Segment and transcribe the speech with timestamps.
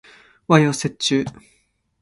[0.47, 1.23] 和洋折衷